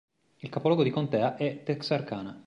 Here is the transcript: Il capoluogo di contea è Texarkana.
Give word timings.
Il 0.37 0.49
capoluogo 0.49 0.81
di 0.81 0.89
contea 0.89 1.35
è 1.35 1.61
Texarkana. 1.61 2.39